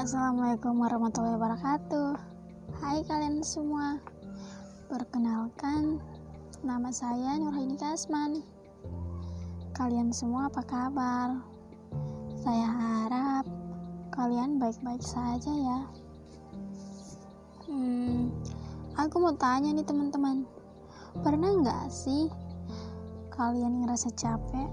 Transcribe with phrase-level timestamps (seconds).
[0.00, 2.16] Assalamualaikum warahmatullahi wabarakatuh.
[2.80, 4.00] Hai kalian semua.
[4.88, 6.00] Perkenalkan
[6.64, 8.40] Nama saya Nurhaini Kasman.
[9.76, 11.44] Kalian semua apa kabar?
[12.32, 13.44] Saya harap
[14.08, 15.84] Kalian baik-baik saja ya.
[17.68, 18.32] Hmm
[18.96, 20.48] Aku mau tanya nih teman-teman.
[21.20, 22.32] Pernah nggak sih
[23.36, 24.72] Kalian ngerasa capek?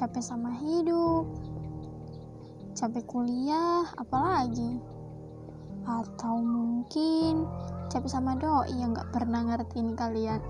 [0.00, 1.28] Capek sama hidup
[2.76, 4.76] capek kuliah, apalagi?
[5.88, 7.48] Atau mungkin
[7.88, 10.44] capek sama doi yang gak pernah ngertiin kalian.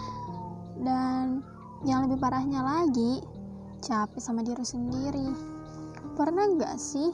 [0.86, 1.44] Dan
[1.84, 3.20] yang lebih parahnya lagi
[3.84, 5.28] capek sama diri sendiri.
[6.16, 7.12] Pernah gak sih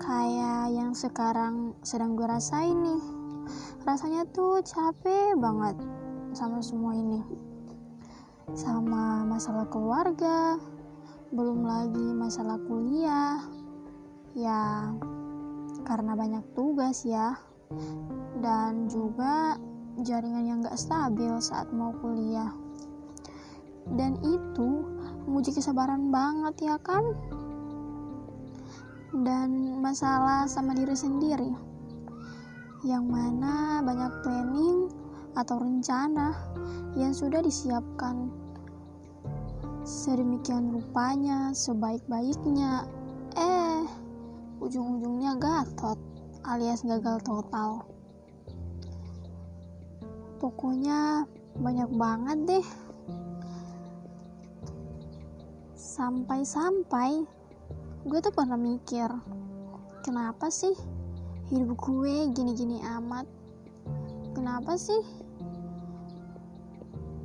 [0.00, 3.02] kayak yang sekarang sedang gue rasain nih?
[3.84, 5.76] Rasanya tuh capek banget
[6.32, 7.20] sama semua ini.
[8.56, 10.56] Sama masalah keluarga
[11.28, 13.44] belum lagi masalah kuliah.
[14.32, 14.92] Ya
[15.84, 17.36] karena banyak tugas ya.
[18.40, 19.60] Dan juga
[20.00, 22.48] jaringan yang gak stabil saat mau kuliah.
[23.88, 24.84] Dan itu
[25.28, 27.04] menguji kesabaran banget ya kan?
[29.12, 31.52] Dan masalah sama diri sendiri.
[32.84, 34.88] Yang mana banyak planning
[35.36, 36.32] atau rencana
[36.96, 38.37] yang sudah disiapkan
[39.88, 42.84] Sedemikian rupanya, sebaik-baiknya,
[43.40, 43.88] eh,
[44.60, 45.96] ujung-ujungnya gatot
[46.44, 47.88] alias gagal total.
[50.44, 51.24] Pokoknya
[51.56, 52.66] banyak banget deh.
[55.72, 57.24] Sampai-sampai
[58.04, 59.08] gue tuh pernah mikir,
[60.04, 60.76] kenapa sih
[61.48, 63.24] hidup gue gini-gini amat?
[64.36, 65.00] Kenapa sih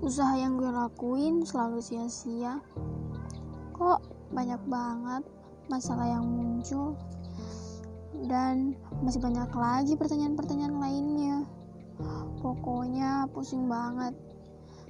[0.03, 2.59] usaha yang gue lakuin selalu sia-sia.
[3.71, 4.03] Kok
[4.35, 5.23] banyak banget
[5.71, 6.99] masalah yang muncul?
[8.27, 11.37] Dan masih banyak lagi pertanyaan-pertanyaan lainnya.
[12.43, 14.11] Pokoknya pusing banget.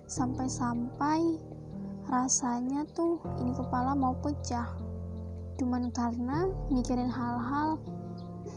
[0.10, 1.38] Sampai-sampai
[2.10, 4.66] rasanya tuh ini kepala mau pecah.
[5.62, 7.78] Cuman karena mikirin hal-hal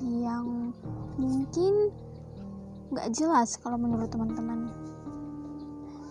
[0.01, 0.73] yang
[1.21, 1.93] mungkin
[2.97, 4.73] gak jelas kalau menurut teman-teman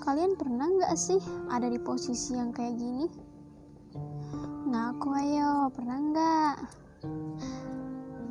[0.05, 1.17] Kalian pernah nggak sih
[1.49, 3.09] ada di posisi yang kayak gini?
[4.69, 6.55] Ngaku ayo, pernah nggak?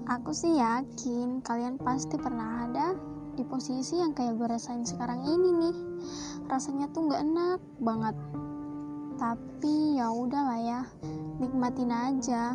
[0.07, 2.95] Aku sih yakin kalian pasti pernah ada
[3.35, 5.77] di posisi yang kayak gue rasain sekarang ini nih.
[6.47, 8.17] Rasanya tuh nggak enak banget.
[9.19, 10.81] Tapi ya udahlah ya,
[11.43, 12.55] nikmatin aja.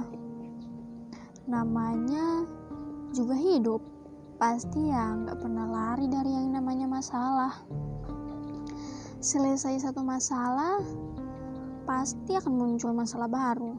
[1.44, 2.48] Namanya
[3.12, 3.84] juga hidup.
[4.40, 7.52] Pasti ya nggak pernah lari dari yang namanya masalah
[9.20, 10.80] selesai satu masalah,
[11.84, 13.76] pasti akan muncul masalah baru.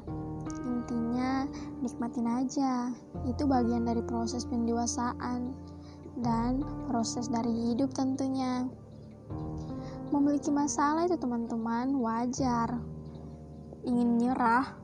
[0.69, 1.49] Intinya,
[1.81, 2.93] nikmatin aja.
[3.25, 5.57] Itu bagian dari proses pendewasaan
[6.21, 8.69] dan proses dari hidup tentunya.
[10.13, 12.77] Memiliki masalah itu teman-teman wajar.
[13.89, 14.77] Ingin nyerah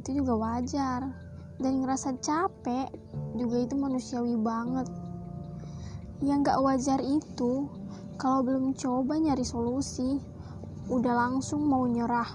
[0.00, 1.12] itu juga wajar.
[1.60, 2.88] Dan ngerasa capek
[3.36, 4.88] juga itu manusiawi banget.
[6.24, 7.68] Yang gak wajar itu
[8.20, 10.20] kalau belum coba nyari solusi,
[10.92, 12.28] udah langsung mau nyerah.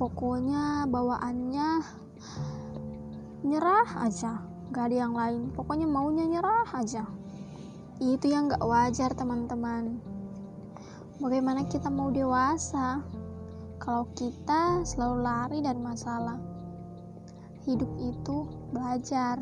[0.00, 1.68] Pokoknya bawaannya
[3.44, 4.40] nyerah aja,
[4.72, 5.52] gak ada yang lain.
[5.52, 7.04] Pokoknya maunya nyerah aja.
[8.00, 10.00] Itu yang gak wajar teman-teman.
[11.20, 13.04] Bagaimana kita mau dewasa
[13.84, 16.40] kalau kita selalu lari dari masalah?
[17.68, 19.36] Hidup itu belajar,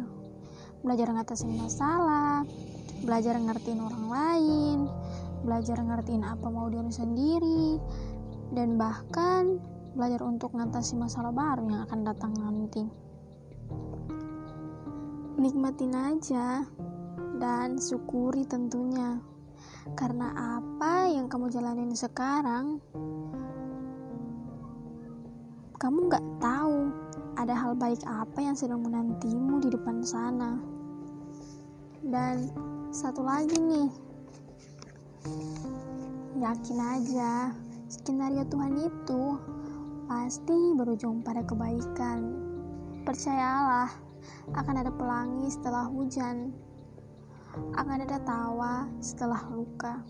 [0.82, 2.42] belajar ngatasin masalah,
[3.06, 4.78] belajar ngertiin orang lain,
[5.41, 7.81] belajar ngertiin apa mau diri sendiri,
[8.53, 9.61] dan bahkan
[9.95, 12.84] belajar untuk ngatasi masalah baru yang akan datang nanti.
[15.41, 16.69] Nikmatin aja
[17.41, 19.19] dan syukuri tentunya,
[19.97, 22.79] karena apa yang kamu jalanin sekarang,
[25.81, 26.93] kamu gak tahu
[27.41, 30.61] ada hal baik apa yang sedang menantimu di depan sana.
[32.05, 32.53] Dan
[32.93, 33.88] satu lagi nih,
[36.40, 37.52] Yakin aja,
[37.93, 39.37] skenario Tuhan itu
[40.08, 42.40] pasti berujung pada kebaikan.
[43.05, 43.93] Percayalah,
[44.56, 46.56] akan ada pelangi setelah hujan,
[47.76, 50.00] akan ada tawa setelah luka,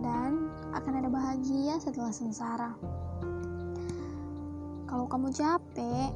[0.00, 2.72] dan akan ada bahagia setelah sengsara.
[4.88, 6.08] Kalau kamu capek,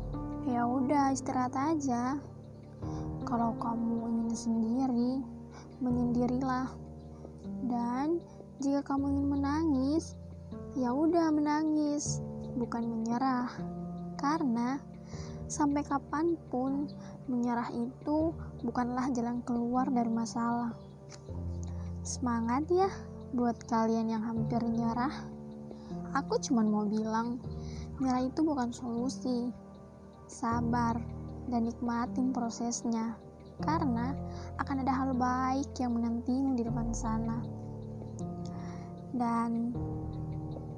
[0.49, 2.17] ya udah istirahat aja.
[3.29, 5.13] Kalau kamu ingin sendiri,
[5.85, 6.86] menyendirilah
[7.67, 8.19] dan
[8.63, 10.15] jika kamu ingin menangis,
[10.79, 12.25] ya udah menangis,
[12.57, 13.51] bukan menyerah.
[14.17, 14.81] Karena
[15.47, 16.91] Sampai kapan pun,
[17.31, 18.35] menyerah itu
[18.67, 20.75] bukanlah jalan keluar dari masalah.
[22.03, 22.91] Semangat ya
[23.31, 25.15] buat kalian yang hampir nyerah.
[26.19, 27.39] Aku cuma mau bilang,
[28.03, 29.55] nyerah itu bukan solusi.
[30.27, 30.99] Sabar
[31.47, 33.15] dan nikmatin prosesnya,
[33.65, 34.13] karena
[34.61, 37.41] akan ada hal baik yang menantimu di depan sana.
[39.17, 39.73] Dan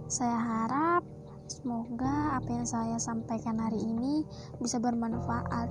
[0.06, 1.02] saya harap
[1.48, 4.22] semoga apa yang saya sampaikan hari ini
[4.62, 5.68] bisa bermanfaat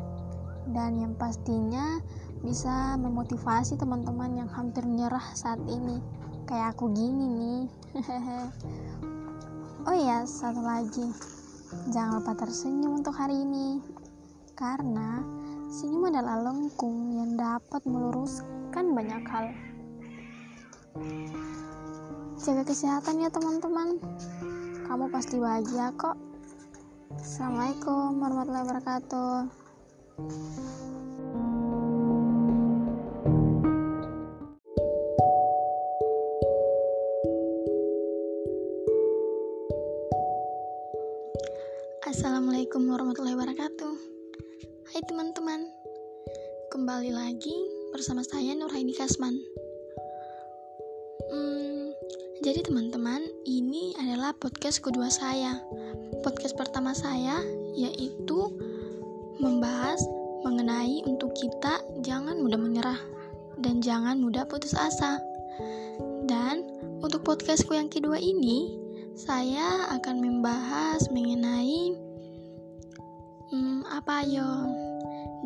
[0.75, 2.01] dan yang pastinya
[2.44, 6.04] bisa memotivasi teman-teman yang hampir nyerah saat ini.
[6.48, 7.62] Kayak aku gini nih.
[9.88, 11.15] Oh iya satu lagi.
[11.95, 13.80] Jangan lupa tersenyum untuk hari ini.
[14.51, 15.24] Karena
[15.67, 19.45] senyum adalah lengkung yang dapat meluruskan banyak hal.
[22.39, 23.99] Jaga kesehatan ya teman-teman.
[24.87, 26.15] Kamu pasti bahagia kok.
[27.19, 29.35] Assalamualaikum warahmatullahi wabarakatuh.
[42.07, 43.76] Assalamualaikum warahmatullahi wabarakatuh
[44.97, 45.61] Hai teman-teman.
[46.73, 47.53] Kembali lagi
[47.94, 49.38] bersama saya Nurhaini Kasman.
[51.29, 51.94] Hmm,
[52.41, 55.61] Jadi teman-teman ini adalah podcast kedua saya.
[56.25, 57.45] Podcast pertama saya
[57.77, 58.49] yaitu
[59.38, 60.01] Membahas
[60.41, 62.97] mengenai untuk kita jangan mudah menyerah
[63.61, 65.21] Dan jangan mudah putus asa.
[66.25, 66.65] Dan
[67.05, 68.73] untuk podcastku yang kedua ini
[69.13, 71.94] saya akan membahas mengenai
[73.53, 74.86] hmm, apa yo?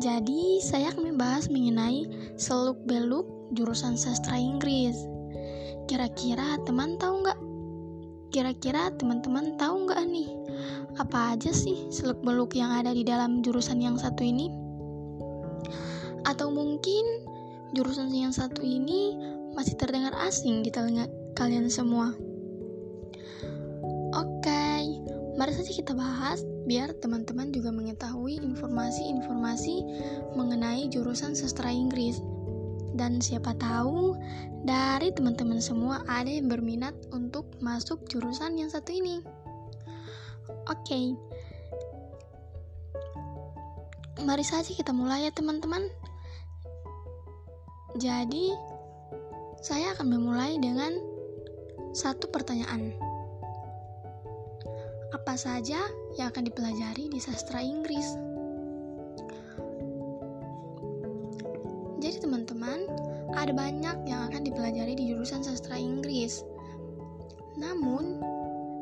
[0.00, 2.08] Jadi saya akan membahas mengenai
[2.40, 4.96] seluk beluk jurusan sastra Inggris.
[5.84, 7.38] Kira-kira teman tahu nggak?
[8.32, 10.28] Kira-kira teman-teman tahu nggak nih?
[10.96, 14.48] Apa aja sih seluk beluk yang ada di dalam jurusan yang satu ini?
[16.24, 17.04] Atau mungkin
[17.76, 19.12] jurusan yang satu ini
[19.52, 21.04] masih terdengar asing di telinga
[21.36, 22.16] kalian semua?
[25.42, 29.82] Mari saja kita bahas biar teman-teman juga mengetahui informasi-informasi
[30.38, 32.22] mengenai jurusan sastra Inggris.
[32.94, 34.14] Dan siapa tahu
[34.62, 39.18] dari teman-teman semua ada yang berminat untuk masuk jurusan yang satu ini.
[40.70, 41.18] Oke.
[44.22, 45.90] Mari saja kita mulai ya teman-teman.
[47.98, 48.54] Jadi,
[49.58, 50.94] saya akan memulai dengan
[51.90, 52.94] satu pertanyaan
[55.12, 55.76] apa saja
[56.16, 58.16] yang akan dipelajari di sastra Inggris.
[62.00, 62.88] Jadi teman-teman,
[63.36, 66.42] ada banyak yang akan dipelajari di jurusan sastra Inggris.
[67.60, 68.18] Namun,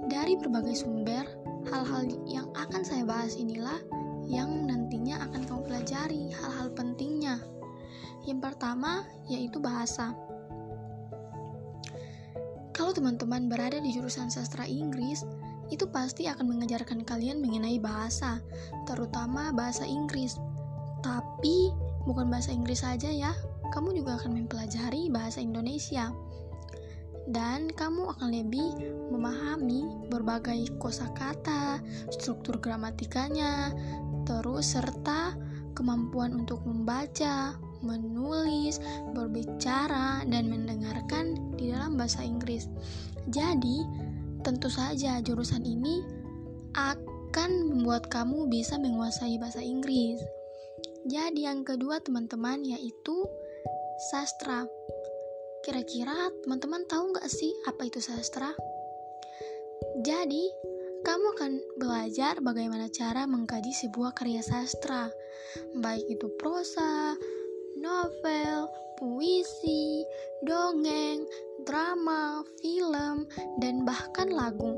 [0.06, 1.27] dari berbagai sumber,
[1.69, 3.77] hal-hal yang akan saya bahas inilah
[4.25, 7.43] yang nantinya akan kamu pelajari hal-hal pentingnya.
[8.25, 10.15] Yang pertama yaitu bahasa.
[12.71, 15.27] Kalau teman-teman berada di jurusan sastra Inggris,
[15.70, 18.43] itu pasti akan mengajarkan kalian mengenai bahasa,
[18.84, 20.37] terutama bahasa Inggris.
[21.00, 21.70] Tapi
[22.05, 23.32] bukan bahasa Inggris saja ya,
[23.70, 26.11] kamu juga akan mempelajari bahasa Indonesia.
[27.31, 28.75] Dan kamu akan lebih
[29.14, 31.79] memahami berbagai kosakata,
[32.10, 33.70] struktur gramatikanya,
[34.27, 35.39] terus serta
[35.79, 38.82] kemampuan untuk membaca, menulis,
[39.15, 42.67] berbicara, dan mendengarkan di dalam bahasa Inggris.
[43.31, 43.86] Jadi,
[44.41, 46.01] Tentu saja jurusan ini
[46.73, 50.20] akan membuat kamu bisa menguasai bahasa Inggris.
[51.09, 53.17] Jadi yang kedua teman-teman yaitu
[54.13, 54.65] sastra.
[55.61, 58.53] Kira-kira teman-teman tahu nggak sih apa itu sastra?
[60.01, 60.49] Jadi,
[61.05, 65.09] kamu akan belajar bagaimana cara mengkaji sebuah karya sastra,
[65.77, 67.17] baik itu prosa,
[67.81, 68.69] novel,
[69.01, 70.05] puisi,
[70.44, 71.25] dongeng,
[71.65, 73.25] drama, film,
[73.58, 74.77] dan bahkan lagu.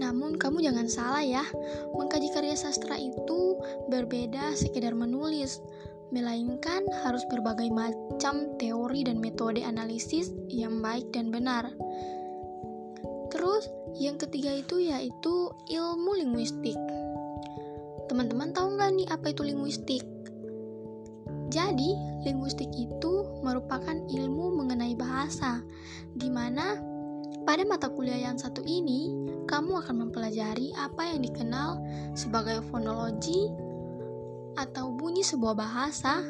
[0.00, 1.44] Namun kamu jangan salah ya,
[1.92, 3.60] mengkaji karya sastra itu
[3.92, 5.60] berbeda sekedar menulis,
[6.10, 11.68] melainkan harus berbagai macam teori dan metode analisis yang baik dan benar.
[13.28, 13.68] Terus,
[14.00, 16.78] yang ketiga itu yaitu ilmu linguistik.
[18.08, 20.13] Teman-teman tahu nggak nih apa itu linguistik?
[21.52, 21.92] Jadi,
[22.24, 25.60] linguistik itu merupakan ilmu mengenai bahasa,
[26.16, 26.80] di mana
[27.44, 29.12] pada mata kuliah yang satu ini,
[29.44, 31.76] kamu akan mempelajari apa yang dikenal
[32.16, 33.52] sebagai fonologi
[34.56, 36.24] atau bunyi sebuah bahasa,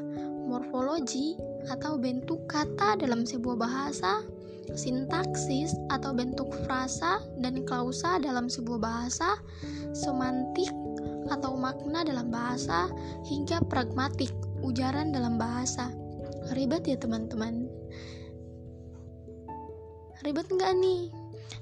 [0.51, 1.39] morfologi
[1.71, 4.27] atau bentuk kata dalam sebuah bahasa,
[4.75, 9.39] sintaksis atau bentuk frasa dan klausa dalam sebuah bahasa,
[9.95, 10.73] semantik
[11.31, 12.91] atau makna dalam bahasa
[13.29, 14.33] hingga pragmatik,
[14.65, 15.93] ujaran dalam bahasa.
[16.57, 17.69] Ribet ya teman-teman?
[20.25, 21.13] Ribet nggak nih?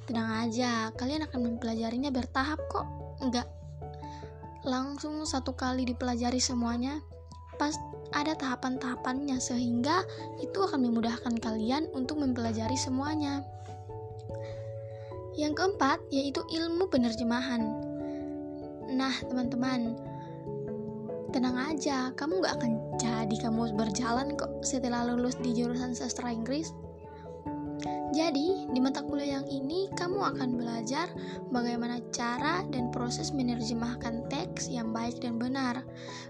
[0.07, 2.87] Tenang aja, kalian akan mempelajarinya bertahap kok.
[3.19, 3.51] Enggak
[4.63, 7.03] langsung satu kali dipelajari semuanya.
[7.59, 7.75] Pas
[8.15, 10.03] ada tahapan-tahapannya sehingga
[10.39, 13.43] itu akan memudahkan kalian untuk mempelajari semuanya.
[15.35, 17.63] Yang keempat yaitu ilmu penerjemahan.
[18.93, 19.97] Nah, teman-teman,
[21.33, 26.77] tenang aja, kamu gak akan jadi kamu berjalan kok setelah lulus di jurusan sastra Inggris.
[28.13, 31.09] Jadi, di mata kuliah yang ini, kamu akan belajar
[31.49, 35.81] bagaimana cara dan proses menerjemahkan teks yang baik dan benar.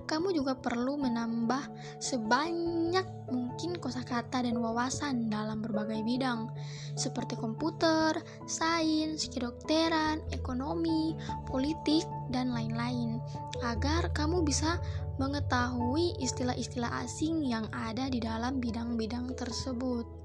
[0.06, 1.66] Kamu juga perlu menambah
[1.98, 3.02] sebanyak
[3.34, 6.54] mungkin kosakata dan wawasan dalam berbagai bidang,
[6.94, 8.14] seperti komputer,
[8.46, 11.18] sains, kedokteran, ekonomi,
[11.50, 13.18] politik, dan lain-lain,
[13.66, 14.78] agar kamu bisa
[15.18, 20.21] mengetahui istilah-istilah asing yang ada di dalam bidang-bidang tersebut.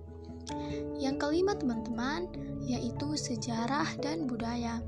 [0.97, 2.27] Yang kelima teman-teman,
[2.63, 4.83] yaitu sejarah dan budaya.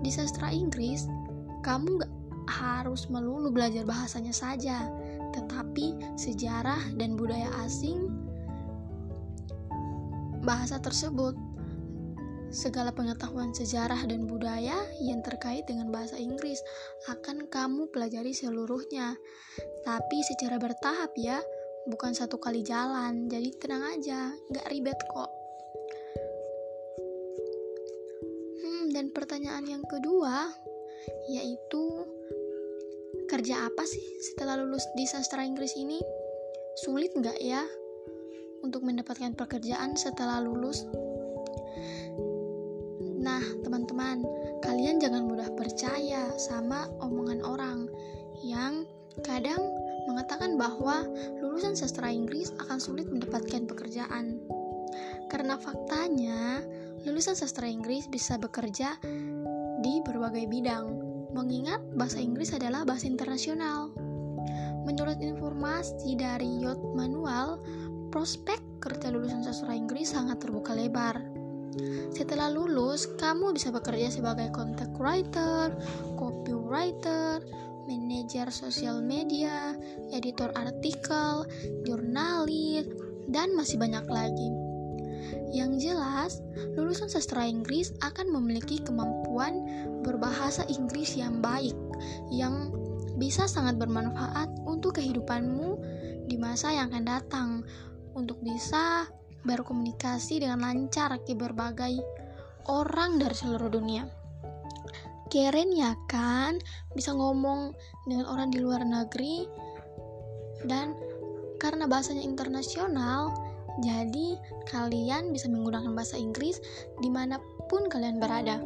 [0.00, 1.04] Di sastra Inggris,
[1.60, 2.12] kamu gak
[2.48, 4.88] harus melulu belajar bahasanya saja,
[5.36, 8.10] tetapi sejarah dan budaya asing
[10.42, 11.36] bahasa tersebut.
[12.50, 16.58] Segala pengetahuan sejarah dan budaya yang terkait dengan bahasa Inggris
[17.06, 19.14] akan kamu pelajari seluruhnya,
[19.86, 21.38] tapi secara bertahap ya
[21.88, 23.30] bukan satu kali jalan.
[23.30, 25.30] Jadi tenang aja nggak ribet kok.
[28.60, 30.50] Hmm dan pertanyaan yang kedua
[31.32, 32.04] yaitu
[33.30, 36.02] kerja apa sih setelah lulus di sastra Inggris ini?
[36.84, 37.64] Sulit nggak ya
[38.60, 40.84] untuk mendapatkan pekerjaan setelah lulus?
[43.20, 44.24] Nah teman-teman
[44.60, 47.88] kalian jangan mudah percaya sama omongan orang
[48.44, 48.84] yang
[49.20, 49.60] kadang
[50.10, 51.06] mengatakan bahwa
[51.38, 54.42] lulusan sastra Inggris akan sulit mendapatkan pekerjaan.
[55.30, 56.66] Karena faktanya,
[57.06, 58.98] lulusan sastra Inggris bisa bekerja
[59.80, 60.86] di berbagai bidang,
[61.30, 63.94] mengingat bahasa Inggris adalah bahasa internasional.
[64.82, 67.62] Menurut informasi dari Yacht Manual,
[68.10, 71.22] prospek kerja lulusan sastra Inggris sangat terbuka lebar.
[72.10, 75.70] Setelah lulus, kamu bisa bekerja sebagai content writer,
[76.18, 77.38] copywriter,
[77.90, 79.74] manajer sosial media,
[80.14, 81.42] editor artikel,
[81.82, 82.86] jurnalis,
[83.26, 84.48] dan masih banyak lagi.
[85.50, 86.32] Yang jelas,
[86.78, 89.66] lulusan sastra Inggris akan memiliki kemampuan
[90.06, 91.74] berbahasa Inggris yang baik,
[92.30, 92.70] yang
[93.18, 95.74] bisa sangat bermanfaat untuk kehidupanmu
[96.30, 97.48] di masa yang akan datang,
[98.14, 99.10] untuk bisa
[99.42, 101.98] berkomunikasi dengan lancar ke berbagai
[102.70, 104.19] orang dari seluruh dunia
[105.30, 106.58] keren ya kan?
[106.92, 107.72] Bisa ngomong
[108.04, 109.46] dengan orang di luar negeri
[110.66, 110.92] dan
[111.56, 113.32] karena bahasanya internasional
[113.80, 114.36] jadi
[114.68, 116.58] kalian bisa menggunakan bahasa Inggris
[116.98, 117.38] di mana
[117.70, 118.58] pun kalian berada.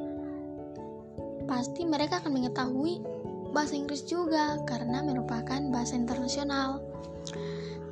[1.45, 3.05] Pasti mereka akan mengetahui
[3.53, 6.81] bahasa Inggris juga karena merupakan bahasa internasional.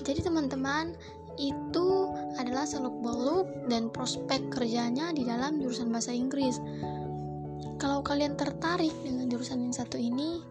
[0.03, 0.99] Jadi teman-teman
[1.39, 6.59] itu adalah seluk beluk dan prospek kerjanya di dalam jurusan bahasa Inggris
[7.79, 10.43] kalau kalian tertarik dengan jurusan yang satu ini,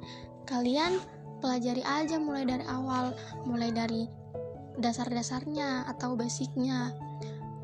[0.48, 1.00] kalian
[1.42, 3.16] pelajari aja mulai dari awal,
[3.48, 4.06] mulai dari
[4.80, 6.94] dasar-dasarnya atau basicnya.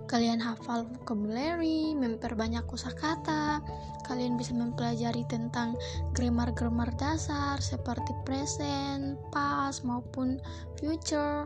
[0.08, 3.60] Kalian hafal vocabulary, memperbanyak kosakata,
[4.08, 5.76] kalian bisa mempelajari tentang
[6.16, 10.40] grammar-grammar dasar seperti present, past maupun
[10.80, 11.44] future.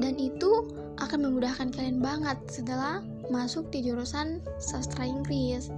[0.00, 0.64] Dan itu
[0.96, 5.68] akan memudahkan kalian banget setelah masuk di jurusan sastra Inggris.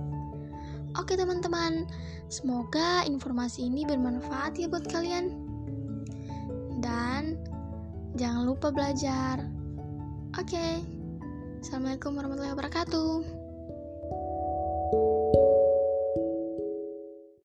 [0.98, 1.86] Oke teman-teman,
[2.26, 5.30] semoga informasi ini bermanfaat ya buat kalian.
[6.82, 7.38] Dan
[8.18, 9.46] jangan lupa belajar.
[10.34, 10.82] Oke.
[11.60, 13.10] Assalamualaikum warahmatullahi wabarakatuh.